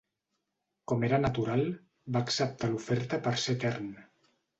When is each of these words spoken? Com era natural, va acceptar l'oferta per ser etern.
Com 0.91 1.03
era 1.07 1.19
natural, 1.25 1.61
va 2.15 2.21
acceptar 2.29 2.71
l'oferta 2.71 3.21
per 3.29 3.35
ser 3.43 3.55
etern. 3.59 3.93